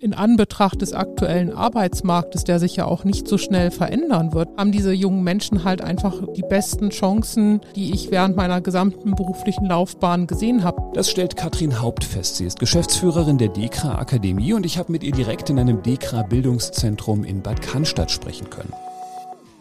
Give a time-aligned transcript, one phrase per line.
[0.00, 4.70] In Anbetracht des aktuellen Arbeitsmarktes, der sich ja auch nicht so schnell verändern wird, haben
[4.70, 10.28] diese jungen Menschen halt einfach die besten Chancen, die ich während meiner gesamten beruflichen Laufbahn
[10.28, 10.80] gesehen habe.
[10.94, 12.36] Das stellt Katrin Haupt fest.
[12.36, 16.22] Sie ist Geschäftsführerin der DEKRA Akademie und ich habe mit ihr direkt in einem DEKRA
[16.22, 18.72] Bildungszentrum in Bad Cannstatt sprechen können.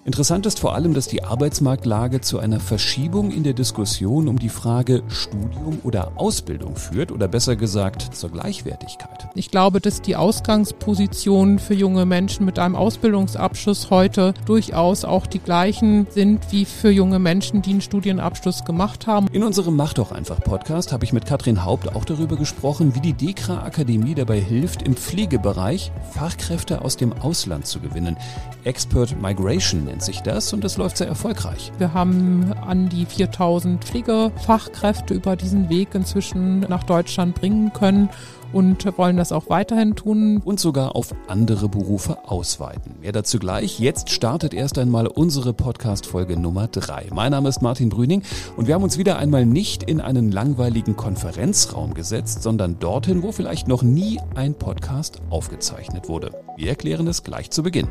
[0.07, 4.47] Interessant ist vor allem, dass die Arbeitsmarktlage zu einer Verschiebung in der Diskussion um die
[4.47, 9.27] Frage Studium oder Ausbildung führt oder besser gesagt zur Gleichwertigkeit.
[9.35, 15.39] Ich glaube, dass die Ausgangspositionen für junge Menschen mit einem Ausbildungsabschluss heute durchaus auch die
[15.39, 19.27] gleichen sind wie für junge Menschen, die einen Studienabschluss gemacht haben.
[19.33, 23.01] In unserem Mach doch einfach Podcast habe ich mit Katrin Haupt auch darüber gesprochen, wie
[23.01, 28.15] die Dekra Akademie dabei hilft, im Pflegebereich Fachkräfte aus dem Ausland zu gewinnen.
[28.63, 31.71] Expert Migration nennt sich das und das läuft sehr erfolgreich.
[31.79, 38.08] Wir haben an die 4000 Pflegefachkräfte über diesen Weg inzwischen nach Deutschland bringen können
[38.53, 40.39] und wollen das auch weiterhin tun.
[40.45, 42.94] Und sogar auf andere Berufe ausweiten.
[43.02, 43.80] Mehr dazu gleich.
[43.80, 47.08] Jetzt startet erst einmal unsere Podcast-Folge Nummer 3.
[47.11, 48.21] Mein Name ist Martin Brüning
[48.55, 53.31] und wir haben uns wieder einmal nicht in einen langweiligen Konferenzraum gesetzt, sondern dorthin, wo
[53.31, 56.30] vielleicht noch nie ein Podcast aufgezeichnet wurde.
[56.55, 57.88] Wir erklären es gleich zu Beginn.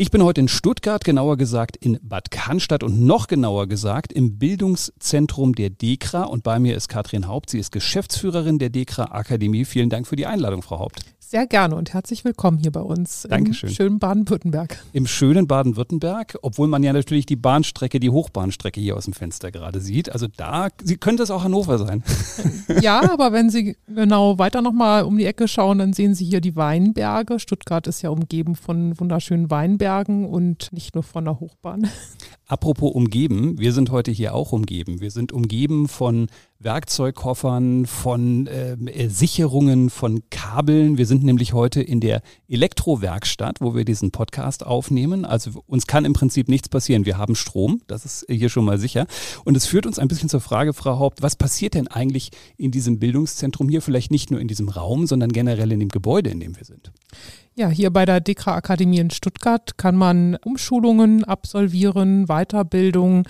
[0.00, 4.38] Ich bin heute in Stuttgart, genauer gesagt in Bad Cannstatt und noch genauer gesagt im
[4.38, 6.22] Bildungszentrum der DEKRA.
[6.22, 7.50] Und bei mir ist Katrin Haupt.
[7.50, 9.64] Sie ist Geschäftsführerin der DEKRA Akademie.
[9.64, 11.00] Vielen Dank für die Einladung, Frau Haupt.
[11.30, 13.68] Sehr gerne und herzlich willkommen hier bei uns Dankeschön.
[13.68, 14.82] im schönen Baden-Württemberg.
[14.94, 19.50] Im schönen Baden-Württemberg, obwohl man ja natürlich die Bahnstrecke, die Hochbahnstrecke hier aus dem Fenster
[19.50, 20.10] gerade sieht.
[20.10, 22.02] Also da Sie, könnte es auch Hannover sein.
[22.80, 26.40] Ja, aber wenn Sie genau weiter nochmal um die Ecke schauen, dann sehen Sie hier
[26.40, 27.38] die Weinberge.
[27.38, 31.90] Stuttgart ist ja umgeben von wunderschönen Weinbergen und nicht nur von der Hochbahn.
[32.50, 35.02] Apropos umgeben, wir sind heute hier auch umgeben.
[35.02, 38.76] Wir sind umgeben von Werkzeugkoffern, von äh,
[39.10, 40.96] Sicherungen, von Kabeln.
[40.96, 45.26] Wir sind nämlich heute in der Elektrowerkstatt, wo wir diesen Podcast aufnehmen.
[45.26, 47.04] Also uns kann im Prinzip nichts passieren.
[47.04, 49.06] Wir haben Strom, das ist hier schon mal sicher.
[49.44, 52.70] Und es führt uns ein bisschen zur Frage, Frau Haupt, was passiert denn eigentlich in
[52.70, 53.82] diesem Bildungszentrum hier?
[53.82, 56.92] Vielleicht nicht nur in diesem Raum, sondern generell in dem Gebäude, in dem wir sind.
[57.54, 63.24] Ja, hier bei der Dekra Akademie in Stuttgart kann man Umschulungen absolvieren, Weiterbildung.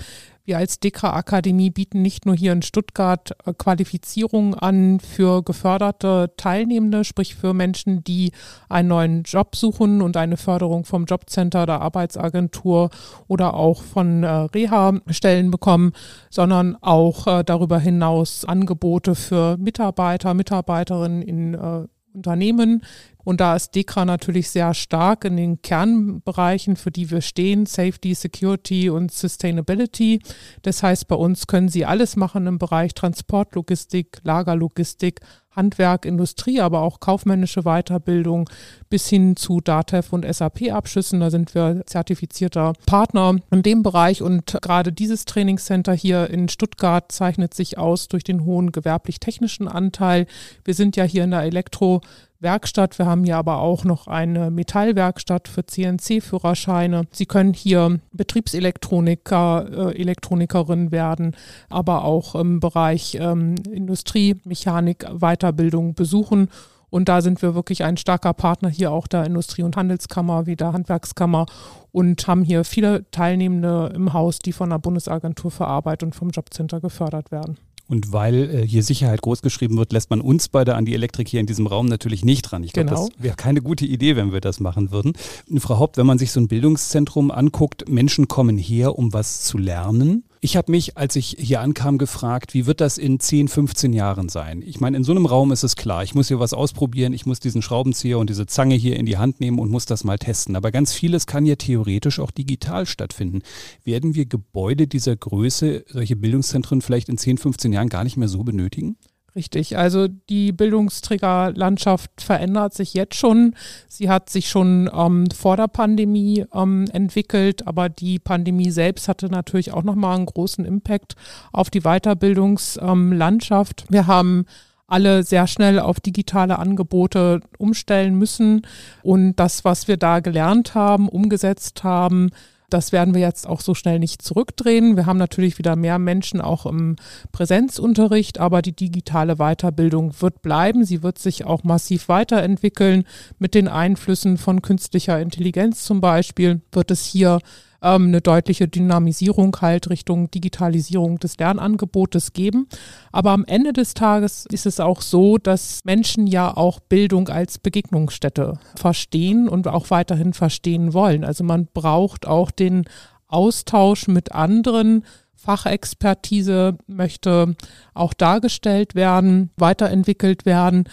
[0.48, 6.32] Wir als Dekra Akademie bieten nicht nur hier in Stuttgart äh, Qualifizierungen an für geförderte
[6.38, 8.32] Teilnehmende, sprich für Menschen, die
[8.70, 12.88] einen neuen Job suchen und eine Förderung vom Jobcenter, der Arbeitsagentur
[13.26, 15.92] oder auch von äh, Reha-Stellen bekommen,
[16.30, 22.82] sondern auch äh, darüber hinaus Angebote für Mitarbeiter, Mitarbeiterinnen in Unternehmen,
[23.28, 28.14] und da ist DEKRA natürlich sehr stark in den Kernbereichen, für die wir stehen, Safety,
[28.14, 30.22] Security und Sustainability.
[30.62, 36.80] Das heißt, bei uns können Sie alles machen im Bereich Transportlogistik, Lagerlogistik, Handwerk, Industrie, aber
[36.80, 38.48] auch kaufmännische Weiterbildung
[38.88, 41.20] bis hin zu DATEV und SAP-Abschlüssen.
[41.20, 47.10] Da sind wir zertifizierter Partner in dem Bereich und gerade dieses Trainingscenter hier in Stuttgart
[47.12, 50.26] zeichnet sich aus durch den hohen gewerblich-technischen Anteil.
[50.64, 52.00] Wir sind ja hier in der Elektro-
[52.40, 52.98] Werkstatt.
[52.98, 57.02] Wir haben hier aber auch noch eine Metallwerkstatt für CNC-Führerscheine.
[57.10, 61.34] Sie können hier Betriebselektroniker, äh, Elektronikerin werden,
[61.68, 66.48] aber auch im Bereich ähm, Industrie, Mechanik, Weiterbildung besuchen.
[66.90, 70.56] Und da sind wir wirklich ein starker Partner hier auch der Industrie- und Handelskammer wie
[70.56, 71.46] der Handwerkskammer
[71.92, 76.30] und haben hier viele Teilnehmende im Haus, die von der Bundesagentur für Arbeit und vom
[76.30, 77.58] Jobcenter gefördert werden.
[77.88, 81.40] Und weil äh, hier Sicherheit großgeschrieben wird, lässt man uns beide an die Elektrik hier
[81.40, 82.62] in diesem Raum natürlich nicht dran.
[82.62, 83.08] Ich glaube, genau.
[83.08, 85.14] das wäre keine gute Idee, wenn wir das machen würden.
[85.56, 89.56] Frau Haupt, wenn man sich so ein Bildungszentrum anguckt, Menschen kommen her, um was zu
[89.56, 90.24] lernen.
[90.40, 94.28] Ich habe mich, als ich hier ankam, gefragt, wie wird das in 10, 15 Jahren
[94.28, 94.62] sein?
[94.64, 97.26] Ich meine, in so einem Raum ist es klar, ich muss hier was ausprobieren, ich
[97.26, 100.18] muss diesen Schraubenzieher und diese Zange hier in die Hand nehmen und muss das mal
[100.18, 100.54] testen.
[100.54, 103.42] Aber ganz vieles kann ja theoretisch auch digital stattfinden.
[103.82, 108.28] Werden wir Gebäude dieser Größe, solche Bildungszentren vielleicht in 10, 15 Jahren gar nicht mehr
[108.28, 108.96] so benötigen?
[109.38, 113.54] Richtig, also die Bildungsträgerlandschaft verändert sich jetzt schon.
[113.86, 119.26] Sie hat sich schon ähm, vor der Pandemie ähm, entwickelt, aber die Pandemie selbst hatte
[119.26, 121.14] natürlich auch nochmal einen großen Impact
[121.52, 123.82] auf die Weiterbildungslandschaft.
[123.82, 124.44] Ähm, Wir haben
[124.88, 128.62] alle sehr schnell auf digitale Angebote umstellen müssen
[129.04, 132.30] und das, was wir da gelernt haben, umgesetzt haben,
[132.70, 134.96] das werden wir jetzt auch so schnell nicht zurückdrehen.
[134.96, 136.96] Wir haben natürlich wieder mehr Menschen auch im
[137.32, 140.84] Präsenzunterricht, aber die digitale Weiterbildung wird bleiben.
[140.84, 143.04] Sie wird sich auch massiv weiterentwickeln.
[143.38, 147.40] Mit den Einflüssen von künstlicher Intelligenz zum Beispiel wird es hier
[147.82, 152.68] ähm, eine deutliche Dynamisierung halt Richtung Digitalisierung des Lernangebotes geben.
[153.12, 157.58] Aber am Ende des Tages ist es auch so, dass Menschen ja auch Bildung als
[157.58, 161.24] Begegnungsstätte verstehen und auch weiterhin verstehen wollen.
[161.24, 162.84] Also man braucht auch den
[163.28, 165.04] Austausch mit anderen.
[165.36, 167.54] Fachexpertise möchte
[167.94, 170.84] auch dargestellt werden, weiterentwickelt werden.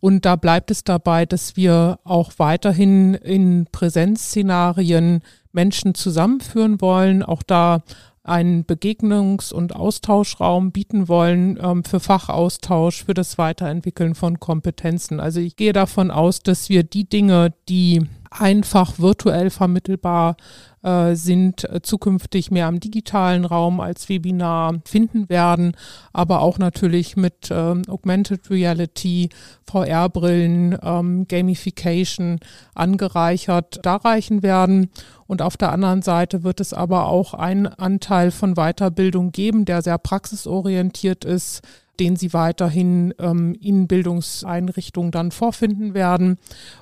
[0.00, 5.22] Und da bleibt es dabei, dass wir auch weiterhin in Präsenzszenarien
[5.54, 7.82] Menschen zusammenführen wollen, auch da
[8.24, 15.20] einen Begegnungs- und Austauschraum bieten wollen ähm, für Fachaustausch, für das Weiterentwickeln von Kompetenzen.
[15.20, 18.06] Also ich gehe davon aus, dass wir die Dinge, die
[18.38, 20.36] einfach virtuell vermittelbar
[20.82, 25.76] äh, sind äh, zukünftig mehr am digitalen Raum als Webinar finden werden,
[26.12, 29.30] aber auch natürlich mit ähm, Augmented Reality,
[29.66, 32.38] VR-Brillen, ähm, Gamification
[32.74, 34.90] angereichert darreichen werden.
[35.26, 39.80] Und auf der anderen Seite wird es aber auch einen Anteil von Weiterbildung geben, der
[39.80, 41.62] sehr praxisorientiert ist,
[42.00, 46.38] den sie weiterhin ähm, in Bildungseinrichtungen dann vorfinden werden.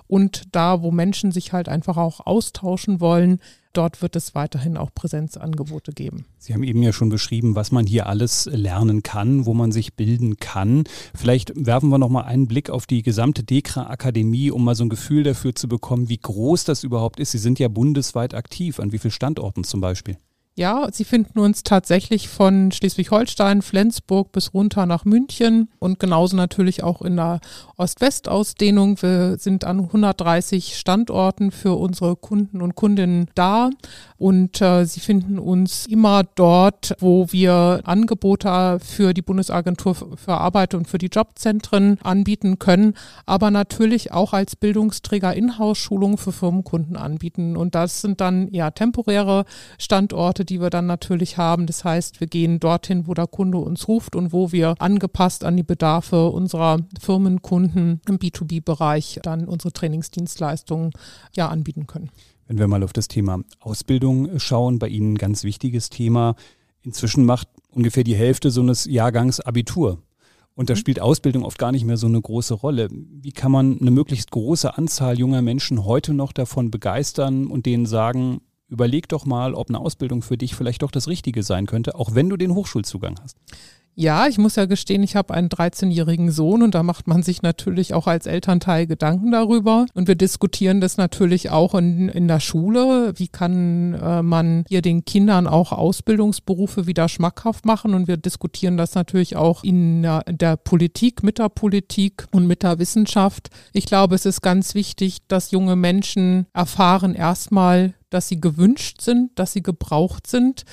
[0.06, 3.38] Und da, wo Menschen sich halt einfach auch austauschen wollen,
[3.73, 6.26] Dort wird es weiterhin auch Präsenzangebote geben.
[6.37, 9.94] Sie haben eben ja schon beschrieben, was man hier alles lernen kann, wo man sich
[9.94, 10.85] bilden kann.
[11.15, 14.85] Vielleicht werfen wir noch mal einen Blick auf die gesamte Dekra Akademie, um mal so
[14.85, 17.31] ein Gefühl dafür zu bekommen, wie groß das überhaupt ist.
[17.32, 18.79] Sie sind ja bundesweit aktiv.
[18.79, 20.19] An wie vielen Standorten zum Beispiel?
[20.55, 26.83] Ja, Sie finden uns tatsächlich von Schleswig-Holstein, Flensburg bis runter nach München und genauso natürlich
[26.83, 27.41] auch in der
[27.79, 29.01] Ost-West-Ausdehnung.
[29.01, 33.71] Wir sind an 130 Standorten für unsere Kunden und Kundinnen da
[34.23, 40.75] und äh, Sie finden uns immer dort, wo wir Angebote für die Bundesagentur für Arbeit
[40.75, 42.95] und für die Jobzentren anbieten können,
[43.27, 47.57] aber natürlich auch als Bildungsträger Inhouse-Schulungen für Firmenkunden anbieten.
[47.57, 49.45] Und das sind dann ja temporäre
[49.77, 51.67] Standorte die wir dann natürlich haben.
[51.67, 55.57] Das heißt, wir gehen dorthin, wo der Kunde uns ruft und wo wir angepasst an
[55.57, 60.93] die Bedarfe unserer Firmenkunden im B2B-Bereich dann unsere Trainingsdienstleistungen
[61.35, 62.11] ja anbieten können.
[62.53, 66.35] Wenn wir mal auf das Thema Ausbildung schauen, bei Ihnen ein ganz wichtiges Thema.
[66.83, 70.03] Inzwischen macht ungefähr die Hälfte so eines Jahrgangs Abitur.
[70.55, 70.79] Und da mhm.
[70.79, 72.91] spielt Ausbildung oft gar nicht mehr so eine große Rolle.
[72.91, 77.87] Wie kann man eine möglichst große Anzahl junger Menschen heute noch davon begeistern und denen
[77.87, 81.95] sagen, überleg doch mal, ob eine Ausbildung für dich vielleicht doch das Richtige sein könnte,
[81.95, 83.39] auch wenn du den Hochschulzugang hast.
[83.94, 87.43] Ja, ich muss ja gestehen, ich habe einen 13-jährigen Sohn und da macht man sich
[87.43, 89.85] natürlich auch als Elternteil Gedanken darüber.
[89.93, 93.12] Und wir diskutieren das natürlich auch in, in der Schule.
[93.17, 97.93] Wie kann äh, man hier den Kindern auch Ausbildungsberufe wieder schmackhaft machen?
[97.93, 102.62] Und wir diskutieren das natürlich auch in der, der Politik, mit der Politik und mit
[102.62, 103.50] der Wissenschaft.
[103.75, 109.39] Ich glaube, es ist ganz wichtig, dass junge Menschen erfahren erstmal, dass sie gewünscht sind,
[109.39, 110.65] dass sie gebraucht sind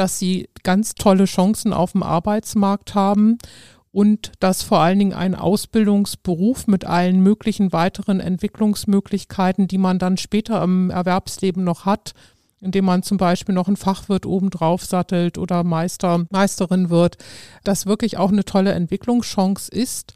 [0.00, 3.36] dass sie ganz tolle Chancen auf dem Arbeitsmarkt haben
[3.92, 10.16] und dass vor allen Dingen ein Ausbildungsberuf mit allen möglichen weiteren Entwicklungsmöglichkeiten, die man dann
[10.16, 12.14] später im Erwerbsleben noch hat,
[12.62, 17.18] indem man zum Beispiel noch ein Fachwirt obendrauf sattelt oder Meister, Meisterin wird,
[17.62, 20.14] das wirklich auch eine tolle Entwicklungschance ist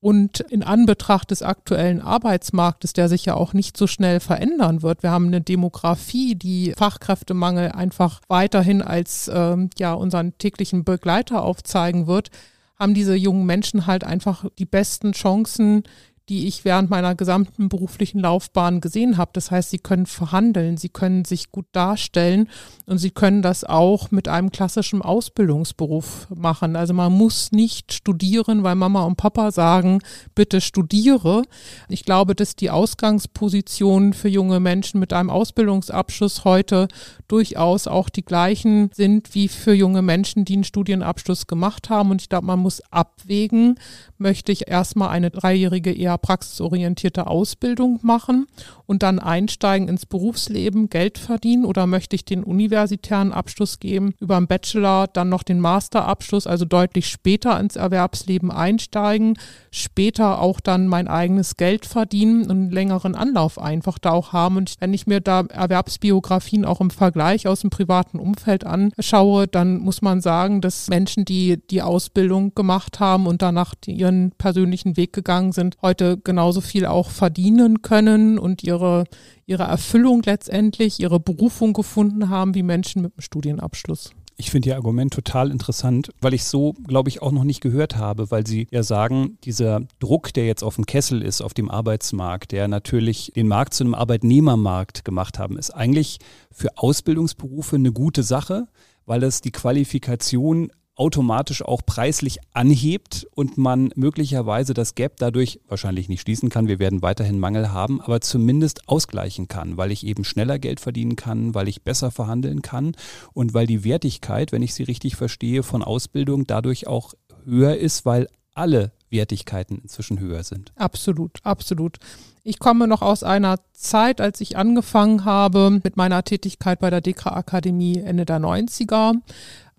[0.00, 5.02] und in Anbetracht des aktuellen Arbeitsmarktes, der sich ja auch nicht so schnell verändern wird,
[5.02, 12.06] wir haben eine Demografie, die Fachkräftemangel einfach weiterhin als ähm, ja unseren täglichen Begleiter aufzeigen
[12.06, 12.30] wird,
[12.78, 15.82] haben diese jungen Menschen halt einfach die besten Chancen,
[16.30, 19.32] die ich während meiner gesamten beruflichen Laufbahn gesehen habe.
[19.34, 22.48] Das heißt, sie können verhandeln, sie können sich gut darstellen
[22.86, 26.76] und sie können das auch mit einem klassischen Ausbildungsberuf machen.
[26.76, 29.98] Also man muss nicht studieren, weil Mama und Papa sagen,
[30.36, 31.42] bitte studiere.
[31.88, 36.86] Ich glaube, dass die Ausgangspositionen für junge Menschen mit einem Ausbildungsabschluss heute
[37.26, 42.12] durchaus auch die gleichen sind wie für junge Menschen, die einen Studienabschluss gemacht haben.
[42.12, 43.80] Und ich glaube, man muss abwägen,
[44.16, 48.46] möchte ich erstmal eine dreijährige eher praxisorientierte Ausbildung machen
[48.86, 54.36] und dann einsteigen ins Berufsleben, Geld verdienen oder möchte ich den universitären Abschluss geben, über
[54.36, 59.38] einen Bachelor, dann noch den Masterabschluss, also deutlich später ins Erwerbsleben einsteigen,
[59.70, 64.56] später auch dann mein eigenes Geld verdienen und einen längeren Anlauf einfach da auch haben.
[64.56, 69.78] Und wenn ich mir da Erwerbsbiografien auch im Vergleich aus dem privaten Umfeld anschaue, dann
[69.78, 75.12] muss man sagen, dass Menschen, die die Ausbildung gemacht haben und danach ihren persönlichen Weg
[75.12, 79.04] gegangen sind, heute genauso viel auch verdienen können und ihre,
[79.46, 84.10] ihre Erfüllung letztendlich, ihre Berufung gefunden haben wie Menschen mit einem Studienabschluss.
[84.40, 87.98] Ich finde Ihr Argument total interessant, weil ich so, glaube ich, auch noch nicht gehört
[87.98, 91.70] habe, weil Sie ja sagen, dieser Druck, der jetzt auf dem Kessel ist, auf dem
[91.70, 97.92] Arbeitsmarkt, der natürlich den Markt zu einem Arbeitnehmermarkt gemacht haben, ist eigentlich für Ausbildungsberufe eine
[97.92, 98.66] gute Sache,
[99.04, 106.10] weil es die Qualifikation automatisch auch preislich anhebt und man möglicherweise das Gap dadurch wahrscheinlich
[106.10, 106.68] nicht schließen kann.
[106.68, 111.16] Wir werden weiterhin Mangel haben, aber zumindest ausgleichen kann, weil ich eben schneller Geld verdienen
[111.16, 112.92] kann, weil ich besser verhandeln kann
[113.32, 117.14] und weil die Wertigkeit, wenn ich sie richtig verstehe, von Ausbildung dadurch auch
[117.46, 120.70] höher ist, weil alle Wertigkeiten inzwischen höher sind.
[120.76, 121.96] Absolut, absolut.
[122.42, 127.00] Ich komme noch aus einer Zeit, als ich angefangen habe mit meiner Tätigkeit bei der
[127.00, 129.14] Dekra Akademie Ende der 90er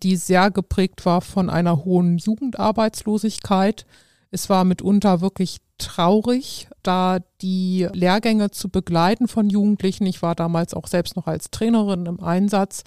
[0.03, 3.85] die sehr geprägt war von einer hohen Jugendarbeitslosigkeit.
[4.31, 10.05] Es war mitunter wirklich traurig, da die Lehrgänge zu begleiten von Jugendlichen.
[10.05, 12.83] Ich war damals auch selbst noch als Trainerin im Einsatz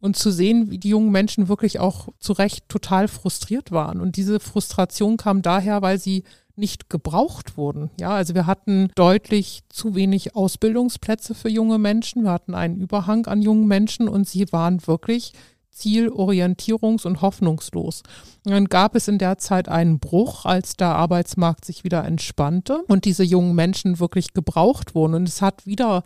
[0.00, 4.00] und zu sehen, wie die jungen Menschen wirklich auch zu Recht total frustriert waren.
[4.00, 6.22] Und diese Frustration kam daher, weil sie
[6.54, 7.90] nicht gebraucht wurden.
[7.98, 12.24] Ja, also wir hatten deutlich zu wenig Ausbildungsplätze für junge Menschen.
[12.24, 15.32] Wir hatten einen Überhang an jungen Menschen und sie waren wirklich
[15.74, 18.02] zielorientierungs- und hoffnungslos.
[18.44, 22.82] Und dann gab es in der Zeit einen Bruch, als der Arbeitsmarkt sich wieder entspannte
[22.88, 25.14] und diese jungen Menschen wirklich gebraucht wurden.
[25.14, 26.02] Und es hat wieder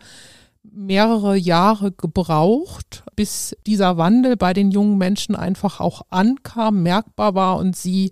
[0.63, 7.57] mehrere Jahre gebraucht, bis dieser Wandel bei den jungen Menschen einfach auch ankam, merkbar war
[7.57, 8.11] und sie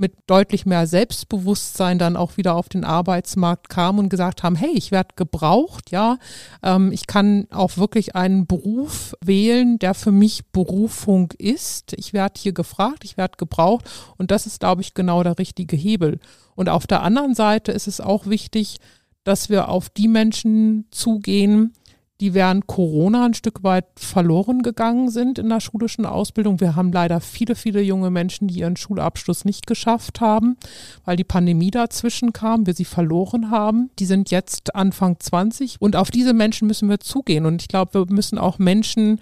[0.00, 4.72] mit deutlich mehr Selbstbewusstsein dann auch wieder auf den Arbeitsmarkt kamen und gesagt haben, hey,
[4.74, 6.18] ich werde gebraucht, ja,
[6.62, 11.92] ähm, ich kann auch wirklich einen Beruf wählen, der für mich Berufung ist.
[11.96, 15.76] Ich werde hier gefragt, ich werde gebraucht und das ist, glaube ich, genau der richtige
[15.76, 16.18] Hebel.
[16.54, 18.78] Und auf der anderen Seite ist es auch wichtig,
[19.24, 21.74] dass wir auf die Menschen zugehen,
[22.20, 26.60] die während Corona ein Stück weit verloren gegangen sind in der schulischen Ausbildung.
[26.60, 30.56] Wir haben leider viele, viele junge Menschen, die ihren Schulabschluss nicht geschafft haben,
[31.04, 33.90] weil die Pandemie dazwischen kam, wir sie verloren haben.
[33.98, 37.46] Die sind jetzt Anfang 20 und auf diese Menschen müssen wir zugehen.
[37.46, 39.20] Und ich glaube, wir müssen auch Menschen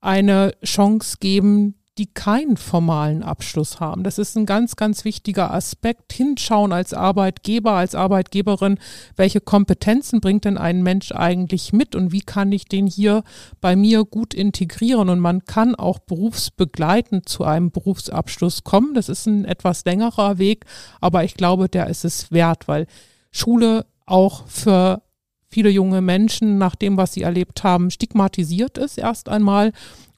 [0.00, 4.02] eine Chance geben, die keinen formalen Abschluss haben.
[4.02, 6.12] Das ist ein ganz, ganz wichtiger Aspekt.
[6.12, 8.78] Hinschauen als Arbeitgeber, als Arbeitgeberin,
[9.16, 13.22] welche Kompetenzen bringt denn ein Mensch eigentlich mit und wie kann ich den hier
[13.60, 15.08] bei mir gut integrieren?
[15.08, 18.94] Und man kann auch berufsbegleitend zu einem Berufsabschluss kommen.
[18.94, 20.64] Das ist ein etwas längerer Weg,
[21.00, 22.88] aber ich glaube, der ist es wert, weil
[23.30, 25.02] Schule auch für
[25.48, 29.72] viele junge Menschen nach dem, was sie erlebt haben, stigmatisiert ist erst einmal.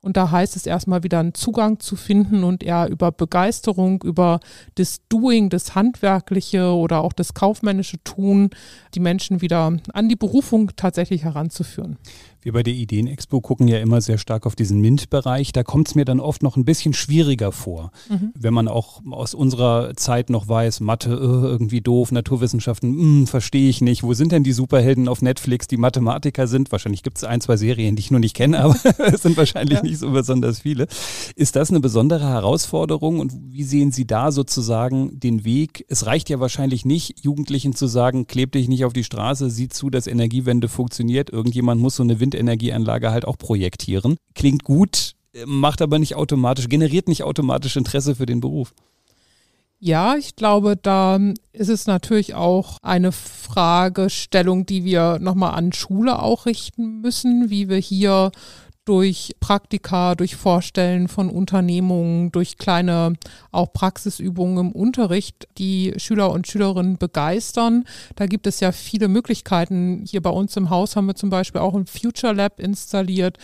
[0.06, 4.38] Und da heißt es erstmal wieder einen Zugang zu finden und eher über Begeisterung, über
[4.76, 8.50] das Doing, das Handwerkliche oder auch das kaufmännische Tun,
[8.94, 11.96] die Menschen wieder an die Berufung tatsächlich heranzuführen.
[12.46, 15.50] Wir bei der Ideenexpo gucken ja immer sehr stark auf diesen MINT-Bereich.
[15.50, 18.30] Da kommt es mir dann oft noch ein bisschen schwieriger vor, mhm.
[18.38, 23.68] wenn man auch aus unserer Zeit noch weiß, Mathe äh, irgendwie doof, Naturwissenschaften hm, verstehe
[23.68, 24.04] ich nicht.
[24.04, 26.70] Wo sind denn die Superhelden auf Netflix, die Mathematiker sind?
[26.70, 28.76] Wahrscheinlich gibt es ein, zwei Serien, die ich nur nicht kenne, aber
[29.12, 29.82] es sind wahrscheinlich ja.
[29.82, 30.86] nicht so besonders viele.
[31.34, 35.84] Ist das eine besondere Herausforderung und wie sehen Sie da sozusagen den Weg?
[35.88, 39.66] Es reicht ja wahrscheinlich nicht, Jugendlichen zu sagen, kleb dich nicht auf die Straße, sieh
[39.66, 41.30] zu, dass Energiewende funktioniert.
[41.30, 44.16] Irgendjemand muss so eine Wind Windenergieanlage halt auch projektieren.
[44.34, 45.12] Klingt gut,
[45.44, 48.72] macht aber nicht automatisch, generiert nicht automatisch Interesse für den Beruf.
[49.78, 51.20] Ja, ich glaube, da
[51.52, 57.68] ist es natürlich auch eine Fragestellung, die wir nochmal an Schule auch richten müssen, wie
[57.68, 58.32] wir hier
[58.86, 63.14] durch Praktika, durch Vorstellen von Unternehmungen, durch kleine
[63.50, 67.84] auch Praxisübungen im Unterricht die Schüler und Schülerinnen begeistern.
[68.14, 70.04] Da gibt es ja viele Möglichkeiten.
[70.08, 73.38] Hier bei uns im Haus haben wir zum Beispiel auch ein Future Lab installiert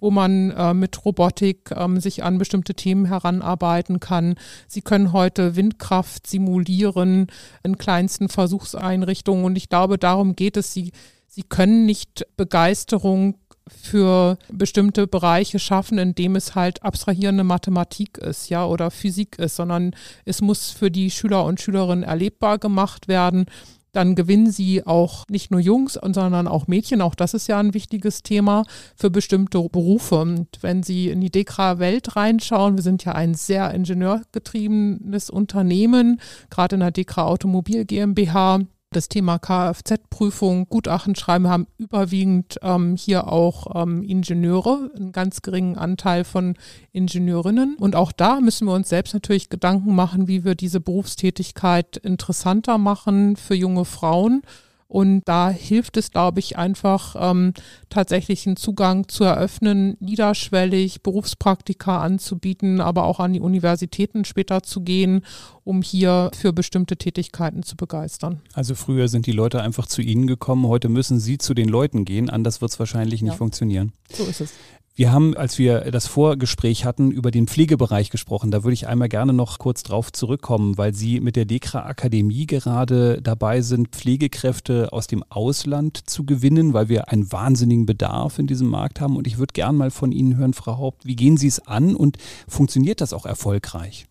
[0.00, 4.36] wo man äh, mit Robotik ähm, sich an bestimmte Themen heranarbeiten kann.
[4.68, 7.26] Sie können heute Windkraft simulieren
[7.64, 10.72] in kleinsten Versuchseinrichtungen und ich glaube, darum geht es.
[10.72, 10.92] Sie,
[11.26, 13.38] sie können nicht Begeisterung
[13.68, 19.94] für bestimmte Bereiche schaffen, indem es halt abstrahierende Mathematik ist, ja, oder Physik ist, sondern
[20.24, 23.46] es muss für die Schüler und Schülerinnen erlebbar gemacht werden.
[23.92, 27.00] Dann gewinnen sie auch nicht nur Jungs, sondern auch Mädchen.
[27.00, 30.16] Auch das ist ja ein wichtiges Thema für bestimmte Berufe.
[30.20, 36.20] Und wenn Sie in die Dekra-Welt reinschauen, wir sind ja ein sehr ingenieurgetriebenes Unternehmen,
[36.50, 43.28] gerade in der Dekra Automobil GmbH das Thema Kfz-Prüfung, Gutachten schreiben, haben überwiegend ähm, hier
[43.28, 46.56] auch ähm, Ingenieure, einen ganz geringen Anteil von
[46.92, 47.76] Ingenieurinnen.
[47.76, 52.78] Und auch da müssen wir uns selbst natürlich Gedanken machen, wie wir diese Berufstätigkeit interessanter
[52.78, 54.42] machen für junge Frauen
[54.88, 57.52] Und da hilft es, glaube ich, einfach ähm,
[57.90, 64.80] tatsächlich einen Zugang zu eröffnen, niederschwellig Berufspraktika anzubieten, aber auch an die Universitäten später zu
[64.80, 65.26] gehen,
[65.62, 68.40] um hier für bestimmte Tätigkeiten zu begeistern.
[68.54, 72.06] Also früher sind die Leute einfach zu Ihnen gekommen, heute müssen Sie zu den Leuten
[72.06, 73.36] gehen, anders wird es wahrscheinlich nicht ja.
[73.36, 73.92] funktionieren.
[74.10, 74.54] So ist es.
[74.98, 78.50] Wir haben, als wir das Vorgespräch hatten, über den Pflegebereich gesprochen.
[78.50, 82.46] Da würde ich einmal gerne noch kurz drauf zurückkommen, weil Sie mit der Dekra Akademie
[82.46, 88.48] gerade dabei sind, Pflegekräfte aus dem Ausland zu gewinnen, weil wir einen wahnsinnigen Bedarf in
[88.48, 89.16] diesem Markt haben.
[89.16, 91.94] Und ich würde gerne mal von Ihnen hören, Frau Haupt, wie gehen Sie es an
[91.94, 92.16] und
[92.48, 94.08] funktioniert das auch erfolgreich?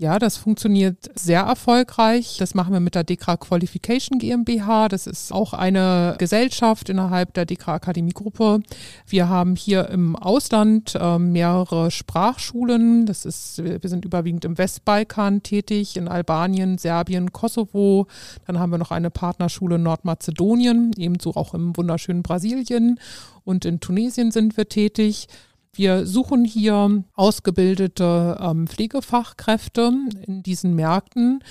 [0.00, 2.38] Ja, das funktioniert sehr erfolgreich.
[2.38, 4.88] Das machen wir mit der Dekra Qualification GmbH.
[4.88, 8.60] Das ist auch eine Gesellschaft innerhalb der Dekra Akademie Gruppe.
[9.06, 13.04] Wir haben hier im Ausland äh, mehrere Sprachschulen.
[13.04, 18.06] Das ist, wir sind überwiegend im Westbalkan tätig, in Albanien, Serbien, Kosovo.
[18.46, 22.98] Dann haben wir noch eine Partnerschule in Nordmazedonien, ebenso auch im wunderschönen Brasilien.
[23.44, 25.28] Und in Tunesien sind wir tätig.
[25.74, 29.92] Wir suchen hier ausgebildete ähm, Pflegefachkräfte
[30.26, 31.44] in diesen Märkten,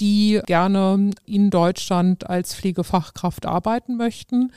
[0.00, 4.52] die gerne in Deutschland als Pflegefachkraft arbeiten möchten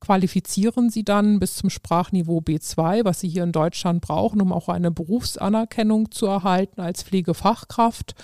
[0.00, 4.68] qualifizieren sie dann bis zum Sprachniveau B2, was sie hier in Deutschland brauchen, um auch
[4.68, 8.14] eine Berufsanerkennung zu erhalten als Pflegefachkraft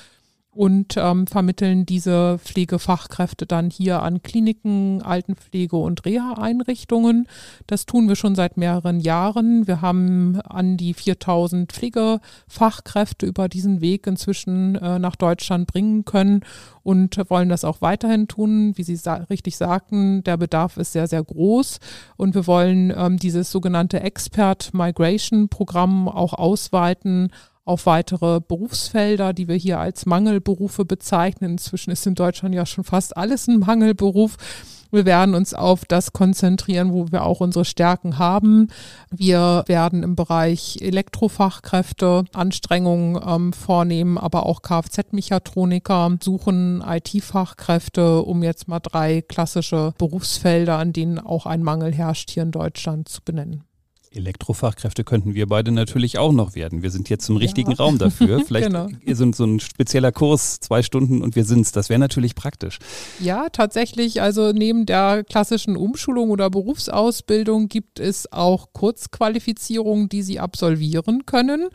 [0.54, 7.26] und ähm, vermitteln diese Pflegefachkräfte dann hier an Kliniken, Altenpflege- und Reha-Einrichtungen.
[7.66, 9.66] Das tun wir schon seit mehreren Jahren.
[9.66, 16.40] Wir haben an die 4000 Pflegefachkräfte über diesen Weg inzwischen äh, nach Deutschland bringen können
[16.82, 18.72] und wollen das auch weiterhin tun.
[18.76, 21.80] Wie Sie sa richtig sagten, der Bedarf ist sehr, sehr groß
[22.16, 27.30] und wir wollen ähm, dieses sogenannte Expert Migration Programm auch ausweiten
[27.64, 31.52] auf weitere Berufsfelder, die wir hier als Mangelberufe bezeichnen.
[31.52, 34.36] Inzwischen ist in Deutschland ja schon fast alles ein Mangelberuf.
[34.94, 38.68] Wir werden uns auf das konzentrieren, wo wir auch unsere Stärken haben.
[39.10, 48.68] Wir werden im Bereich Elektrofachkräfte Anstrengungen ähm, vornehmen, aber auch Kfz-Mechatroniker suchen, IT-Fachkräfte, um jetzt
[48.68, 53.64] mal drei klassische Berufsfelder, an denen auch ein Mangel herrscht, hier in Deutschland zu benennen.
[54.14, 56.82] Elektrofachkräfte könnten wir beide natürlich auch noch werden.
[56.82, 57.76] Wir sind jetzt im richtigen ja.
[57.76, 58.40] Raum dafür.
[58.46, 58.88] Vielleicht genau.
[59.06, 61.72] so, so, ein spezieller Kurs, zwei Stunden und wir sind's.
[61.72, 62.78] Das wäre natürlich praktisch.
[63.20, 64.22] Ja, tatsächlich.
[64.22, 71.68] Also neben der klassischen Umschulung oder Berufsausbildung gibt es auch Kurzqualifizierungen, die Sie absolvieren können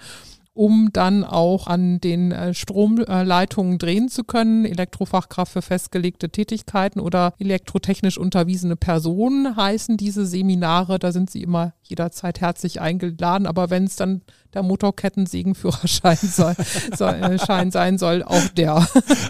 [0.54, 4.66] um dann auch an den äh, Stromleitungen drehen zu können.
[4.66, 11.00] Elektrofachkraft für festgelegte Tätigkeiten oder elektrotechnisch unterwiesene Personen heißen diese Seminare.
[11.00, 13.48] Da sind Sie immer jederzeit herzlich eingeladen.
[13.48, 14.22] Aber wenn es dann
[14.54, 16.56] der Motorkettensägenführerschein soll,
[16.96, 18.88] soll, äh, Schein sein soll, auch der.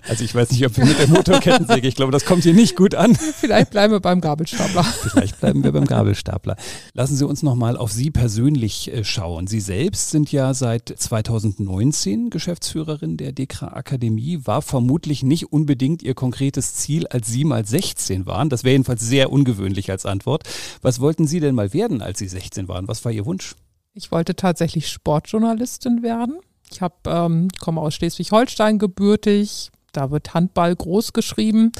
[0.08, 2.76] Also ich weiß nicht, ob wir mit der Motorkettensäge, ich glaube, das kommt hier nicht
[2.76, 3.16] gut an.
[3.16, 4.84] Vielleicht bleiben wir beim Gabelstapler.
[4.84, 6.56] Vielleicht bleiben wir beim Gabelstapler.
[6.94, 9.48] Lassen Sie uns nochmal auf Sie persönlich äh, schauen.
[9.48, 16.14] Sie selbst sind ja seit 2019 Geschäftsführerin der Dekra Akademie, war vermutlich nicht unbedingt Ihr
[16.14, 18.50] konkretes Ziel, als Sie mal 16 waren.
[18.50, 20.44] Das wäre jedenfalls sehr ungewöhnlich als Antwort.
[20.82, 22.88] Was wollten Sie denn mal werden, als Sie 16 waren?
[22.88, 23.56] Was war Ihr Wunsch?
[23.94, 26.40] Ich wollte tatsächlich Sportjournalistin werden.
[26.72, 31.74] Ich habe ähm, komme aus Schleswig-Holstein gebürtig, da wird Handball groß geschrieben.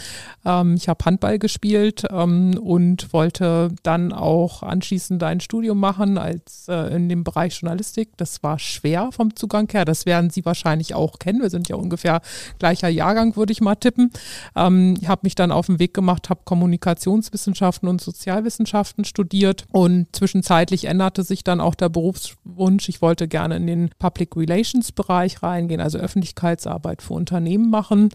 [0.44, 6.68] Ähm, ich habe Handball gespielt ähm, und wollte dann auch anschließend ein Studium machen als
[6.68, 8.10] äh, in dem Bereich Journalistik.
[8.18, 9.86] Das war schwer vom Zugang her.
[9.86, 11.42] Das werden Sie wahrscheinlich auch kennen.
[11.42, 12.20] Wir sind ja ungefähr
[12.60, 14.12] gleicher Jahrgang, würde ich mal tippen.
[14.54, 20.08] Ähm, ich habe mich dann auf den Weg gemacht, habe Kommunikationswissenschaften und Sozialwissenschaften studiert und
[20.12, 22.90] zwischenzeitlich änderte sich dann auch der Berufswunsch.
[22.90, 28.09] Ich wollte gerne in den Public Relations Bereich reingehen, also Öffentlichkeitsarbeit für Unternehmen machen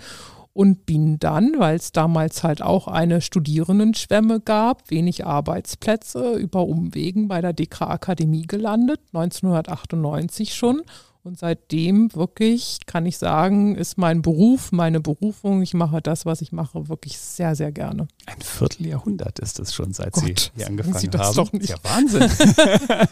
[0.54, 7.28] und bin dann, weil es damals halt auch eine Studierendenschwemme gab, wenig Arbeitsplätze, über Umwegen
[7.28, 10.82] bei der Dekra Akademie gelandet, 1998 schon
[11.24, 15.62] und seitdem wirklich, kann ich sagen, ist mein Beruf, meine Berufung.
[15.62, 18.08] Ich mache das, was ich mache, wirklich sehr, sehr gerne.
[18.26, 21.36] Ein Vierteljahrhundert ist es schon, seit Gott, Sie hier angefangen Sie das haben.
[21.36, 21.70] Doch nicht.
[21.70, 22.30] Ja, Wahnsinn.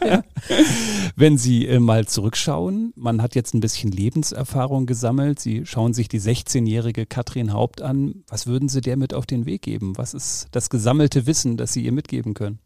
[0.07, 0.23] ja.
[1.17, 5.41] Wenn Sie äh, mal zurückschauen, man hat jetzt ein bisschen Lebenserfahrung gesammelt.
[5.41, 8.25] Sie schauen sich die 16-jährige Katrin Haupt an.
[8.29, 9.97] Was würden Sie der mit auf den Weg geben?
[9.97, 12.59] Was ist das gesammelte Wissen, das Sie ihr mitgeben können?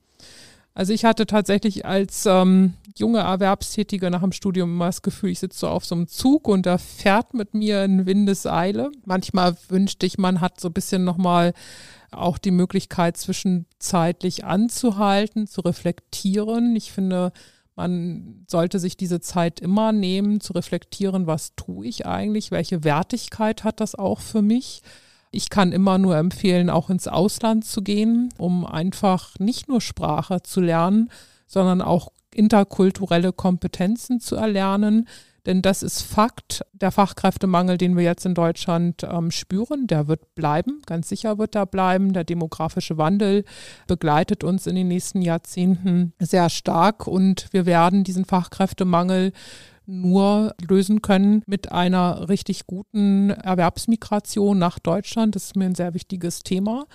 [0.77, 5.39] Also ich hatte tatsächlich als ähm, junge Erwerbstätige nach dem Studium immer das Gefühl, ich
[5.39, 8.93] sitze so auf so einem Zug und da fährt mit mir in Windeseile.
[9.07, 11.55] Manchmal wünschte ich, man hat so ein bisschen nochmal
[12.11, 16.77] auch die Möglichkeit, zwischenzeitlich anzuhalten, zu reflektieren.
[16.77, 17.33] Ich finde,
[17.75, 23.65] man sollte sich diese Zeit immer nehmen, zu reflektieren, was tue ich eigentlich, welche Wertigkeit
[23.65, 24.83] hat das auch für mich
[25.37, 30.43] Ich kann immer nur empfehlen, auch ins Ausland zu gehen, um einfach nicht nur Sprache
[30.43, 31.11] zu lernen,
[31.47, 35.07] sondern auch interkulturelle Kompetenzen zu erlernen.
[35.45, 36.65] Denn das ist Fakt.
[36.73, 40.81] Der Fachkräftemangel, den wir jetzt in Deutschland ähm, spüren, der wird bleiben.
[40.87, 42.15] Ganz sicher wird er bleiben.
[42.15, 43.45] Der demografische Wandel
[43.87, 49.33] begleitet uns in den nächsten Jahrzehnten sehr stark und wir werden diesen Fachkräftemangel
[49.87, 55.35] nur lösen können mit einer richtig guten Erwerbsmigration nach Deutschland.
[55.35, 56.87] Das ist mir ein sehr wichtiges Thema.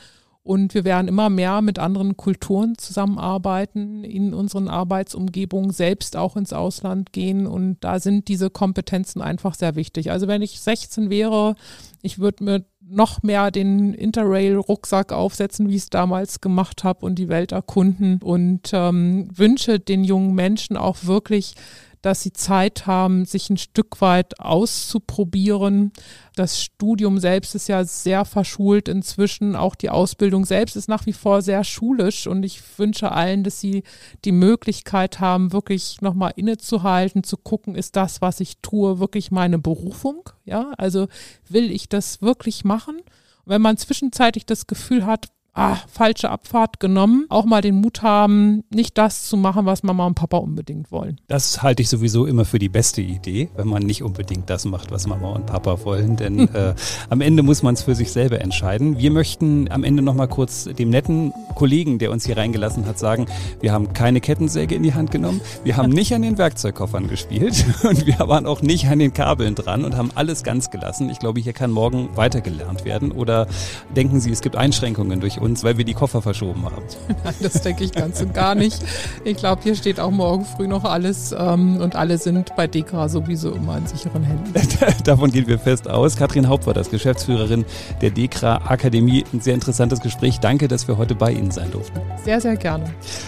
[0.44, 6.52] Und wir werden immer mehr mit anderen Kulturen zusammenarbeiten, in unseren Arbeitsumgebungen selbst auch ins
[6.52, 7.46] Ausland gehen.
[7.46, 10.10] Und da sind diese Kompetenzen einfach sehr wichtig.
[10.10, 11.56] Also wenn ich 16 wäre,
[12.02, 17.16] ich würde mir noch mehr den Interrail-Rucksack aufsetzen, wie ich es damals gemacht habe und
[17.16, 21.54] die Welt erkunden und ähm, wünsche den jungen Menschen auch wirklich
[22.02, 25.92] dass sie Zeit haben, sich ein Stück weit auszuprobieren.
[26.36, 29.56] Das Studium selbst ist ja sehr verschult inzwischen.
[29.56, 32.28] Auch die Ausbildung selbst ist nach wie vor sehr schulisch.
[32.28, 33.84] Und ich wünsche allen, dass sie
[34.26, 39.60] die Möglichkeit haben, wirklich nochmal innezuhalten, zu gucken, ist das, was ich tue, wirklich meine
[39.60, 40.30] Berufung?
[40.46, 41.08] Ja, also
[41.48, 43.02] will ich das wirklich machen?
[43.46, 48.64] wenn man zwischenzeitlich das Gefühl hat, ah, falsche Abfahrt genommen, auch mal den Mut haben,
[48.74, 51.20] nicht das zu machen, was Mama und Papa unbedingt wollen.
[51.28, 54.92] Das halte ich sowieso immer für die beste Idee, wenn man nicht unbedingt das macht,
[54.92, 56.74] was Mama und Papa wollen, denn äh,
[57.10, 58.98] am Ende muss man es für sich selber entscheiden.
[58.98, 62.98] Wir möchten am Ende noch mal kurz dem netten Kollegen, der uns hier reingelassen hat,
[62.98, 63.26] sagen,
[63.60, 67.66] wir haben keine Kettensäge in die Hand genommen, wir haben nicht an den Werkzeugkoffern gespielt
[67.84, 71.10] und wir waren auch nicht an den Kabeln dran und haben alles ganz gelassen.
[71.10, 73.48] Ich glaube, hier kann morgen weitergelernt werden oder
[73.96, 76.84] denken Sie, es gibt Einschränkungen durch uns, weil wir die Koffer verschoben haben.
[77.24, 78.82] Nein, das denke ich ganz und gar nicht.
[79.24, 83.10] Ich glaube, hier steht auch morgen früh noch alles ähm, und alle sind bei Dekra
[83.10, 84.54] sowieso immer in sicheren Händen.
[85.04, 86.16] Davon gehen wir fest aus.
[86.16, 87.66] Katrin Haupt war das, Geschäftsführerin
[88.02, 89.26] der Dekra Akademie.
[89.34, 90.40] Ein sehr interessantes Gespräch.
[90.40, 92.00] Danke, dass wir heute bei Ihnen sein durften.
[92.24, 92.86] Sehr, sehr gerne.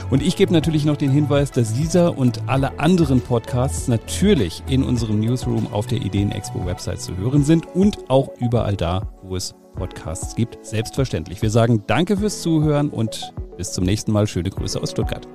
[0.10, 4.84] Und ich gebe natürlich noch den Hinweis, dass dieser und alle anderen Podcasts natürlich in
[4.84, 9.36] unserem Newsroom auf der Ideen Expo Website zu hören sind und auch überall da, wo
[9.36, 10.66] es Podcasts gibt.
[10.66, 11.42] Selbstverständlich.
[11.42, 14.28] Wir sagen Danke fürs Zuhören und bis zum nächsten Mal.
[14.28, 15.28] Schöne Grüße aus Stuttgart.